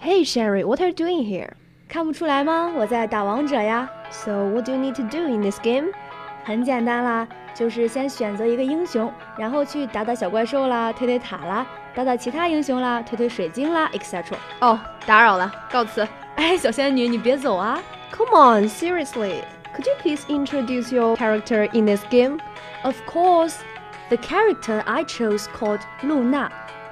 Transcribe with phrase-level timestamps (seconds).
[0.00, 1.50] Hey Sherry, what are you doing here?
[1.88, 2.72] 看不出来吗？
[2.76, 3.88] 我在打王者呀。
[4.10, 5.88] So what do you need to do in this game?
[6.44, 14.22] 很简单啦，就是先选择一个英雄，然后去打打小怪兽啦，推推塔啦，打打其他英雄啦，推推水晶啦，etc。
[14.60, 16.06] 哦，打扰了，告辞。
[16.36, 17.80] 哎，小仙女，你别走啊！
[18.12, 19.42] Come on, seriously.
[19.74, 22.38] Could you please introduce your character in this game?
[22.82, 23.56] Of course,
[24.08, 26.50] the character I chose called Luna,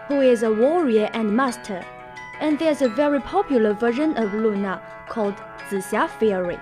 [0.09, 1.83] who is a warrior and master.
[2.41, 5.35] And there's a very popular version of Luna called
[5.69, 6.59] 紫霞 Fairy.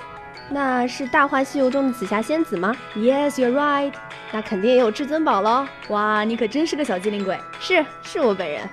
[0.50, 2.74] 那是《大话西游》中的紫霞仙子吗？
[2.94, 3.94] Yes, you're right.
[4.32, 5.66] 那肯定也有至尊宝喽。
[5.88, 7.38] 哇，你可真是个小机灵鬼。
[7.58, 8.68] 是，是我本人。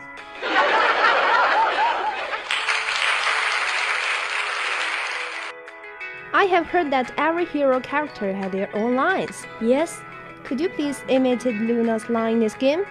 [6.31, 9.45] I have heard that every hero character had their own lines.
[9.59, 9.99] Yes,
[10.45, 12.85] Could you please imitate Luna's line in this game?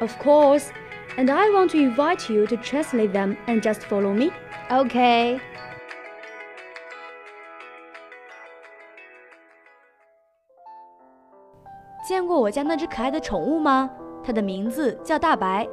[0.00, 0.70] of course.
[1.16, 4.30] And I want to invite you to translate them and just follow me.
[4.70, 5.40] Okay.
[12.08, 13.90] 见过我家那只可爱的宠物吗？
[14.24, 15.68] 它的名字叫大白。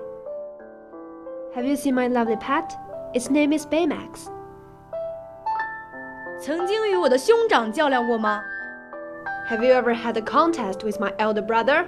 [1.56, 2.70] Have you seen my lovely pet?
[3.14, 4.28] Its name is Baymax.
[6.40, 8.44] 曾经与我的兄长较量过吗？
[9.50, 11.86] Have you ever had a contest with my elder brother?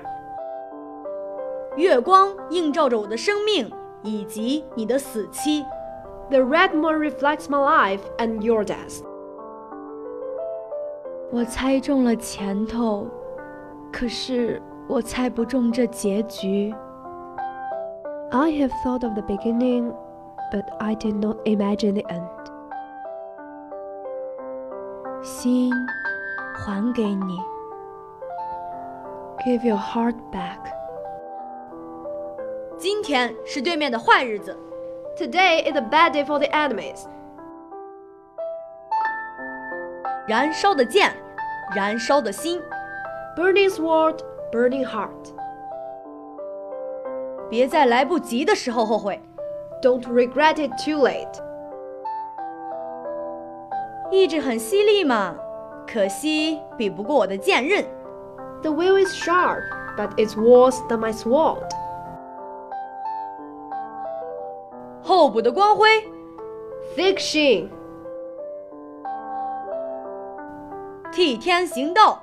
[1.76, 3.70] 月光映照着我的生命
[4.02, 5.64] 以及你的死期。
[6.30, 9.02] The red moon reflects my life and your death.
[11.30, 13.08] 我猜中了前头，
[13.92, 16.72] 可是我猜不中这结局。
[18.30, 19.92] I have thought of the beginning,
[20.52, 22.28] but I did not imagine the end.
[25.22, 25.72] 心
[26.54, 27.38] 还给你
[29.44, 30.73] ，Give your heart back.
[32.83, 34.57] 今天是对面的坏日子。
[35.17, 37.05] Today is a bad day for the enemies.
[40.27, 41.11] 燃烧的剑，
[41.75, 42.61] 燃烧的心，
[43.35, 44.19] Burning sword,
[44.51, 45.09] burning heart.
[47.49, 49.19] 别在来不及的时候后悔。
[49.81, 51.41] Don't regret it too late.
[54.11, 55.35] 意志很犀利嘛，
[55.87, 57.83] 可惜比不过我的剑刃。
[58.61, 59.63] The will is sharp,
[59.97, 61.69] but it's worse than my sword.
[65.06, 65.86] 候补的光辉
[66.96, 67.68] sheen,
[71.12, 72.22] 替天行道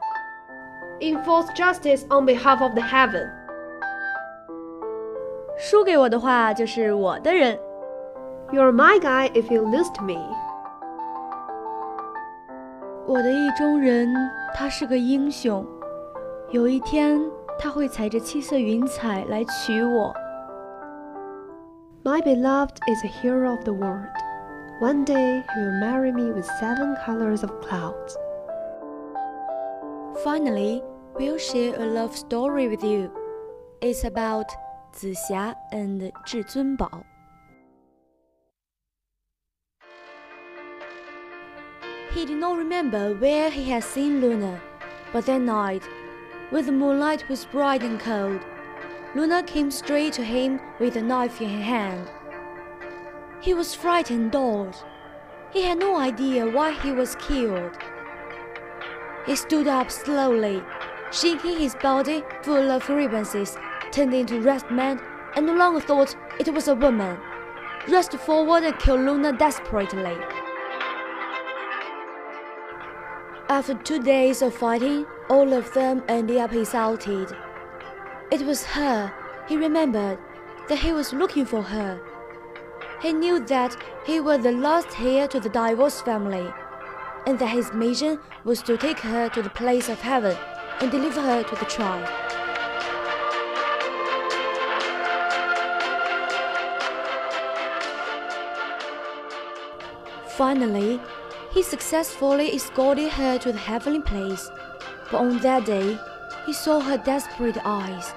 [0.99, 3.29] ，enforce justice on behalf of the heaven.
[5.59, 7.55] 输给我的话就是我的人。
[8.51, 10.19] You're my guy if you lose to me.
[13.05, 14.11] 我的意中人，
[14.55, 15.63] 他是个英雄。
[16.49, 17.21] 有一天，
[17.59, 20.11] 他会踩着七色云彩来娶我。
[22.03, 24.07] My beloved is a hero of the world.
[24.79, 28.17] One day he will marry me with seven colors of clouds.
[30.23, 30.81] Finally,
[31.19, 33.11] we'll share a love story with you.
[33.81, 34.49] It's about
[34.95, 37.03] Zixia and Zhizunbao.
[42.15, 44.59] He did not remember where he had seen Luna,
[45.13, 45.83] but that night,
[46.49, 48.41] when the moonlight was bright and cold,
[49.13, 52.09] Luna came straight to him with a knife in her hand.
[53.41, 54.85] He was frightened and.
[55.51, 57.77] He had no idea why he was killed.
[59.25, 60.63] He stood up slowly,
[61.11, 63.57] shaking his body full of grievances,
[63.91, 65.01] turned into Red Man,
[65.35, 67.17] and no longer thought it was a woman.
[67.89, 70.17] Rushed forward and killed Luna desperately.
[73.49, 77.35] After two days of fighting, all of them ended up exalted.
[78.31, 79.11] It was her.
[79.49, 80.17] He remembered
[80.69, 81.99] that he was looking for her.
[83.01, 83.75] He knew that
[84.05, 86.47] he was the last heir to the divorced family,
[87.27, 90.37] and that his mission was to take her to the place of heaven
[90.79, 92.07] and deliver her to the tribe.
[100.37, 101.01] Finally,
[101.51, 104.49] he successfully escorted her to the heavenly place.
[105.11, 105.99] But on that day,
[106.45, 108.13] he saw her desperate eyes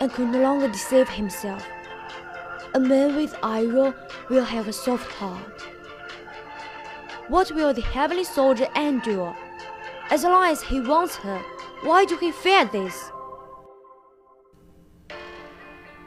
[0.00, 1.64] and could no longer deceive himself.
[2.74, 3.94] A man with iron
[4.28, 5.62] will have a soft heart.
[7.28, 9.36] What will the heavenly soldier endure?
[10.10, 11.38] As long as he wants her,
[11.82, 13.12] why do he fear this?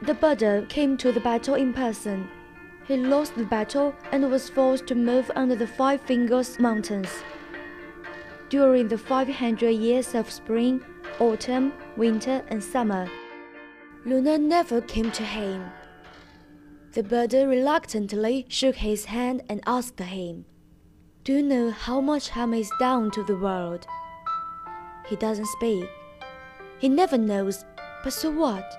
[0.02, 2.28] The Buddha came to the battle in person.
[2.86, 7.08] He lost the battle and was forced to move under the Five Fingers Mountains.
[8.50, 10.84] During the 500 years of spring,
[11.18, 13.08] autumn, winter, and summer,
[14.06, 15.64] Luna never came to him.
[16.92, 20.44] The Buddha reluctantly shook his hand and asked him,
[21.24, 23.86] Do you know how much harm is done to the world?
[25.06, 25.88] He doesn't speak.
[26.78, 27.64] He never knows,
[28.02, 28.70] but so what?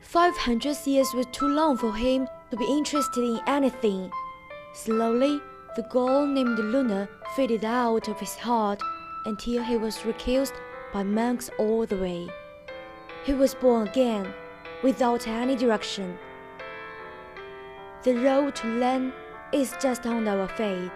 [0.00, 4.10] Five hundred years was too long for him to be interested in anything.
[4.74, 5.40] Slowly,
[5.76, 8.82] the god named Luna faded out of his heart
[9.26, 10.54] until he was recused
[10.92, 12.28] by monks all the way.
[13.24, 14.32] He was born again,
[14.82, 16.18] without any direction.
[18.04, 19.12] The road to land
[19.52, 20.90] is just on our fate.